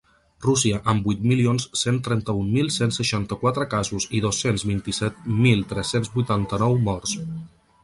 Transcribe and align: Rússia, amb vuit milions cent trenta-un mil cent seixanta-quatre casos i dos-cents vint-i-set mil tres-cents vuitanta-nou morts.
Rússia, 0.43 0.77
amb 0.93 1.09
vuit 1.09 1.19
milions 1.31 1.67
cent 1.81 1.99
trenta-un 2.07 2.47
mil 2.55 2.71
cent 2.77 2.95
seixanta-quatre 2.97 3.67
casos 3.75 4.09
i 4.19 4.23
dos-cents 4.27 4.65
vint-i-set 4.73 5.23
mil 5.45 5.65
tres-cents 5.75 6.13
vuitanta-nou 6.19 6.83
morts. 6.91 7.17